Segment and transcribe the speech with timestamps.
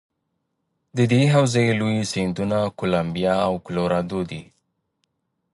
[0.97, 4.41] د دې حوزې لوی سیندونه کلمبیا او کلورادو دي.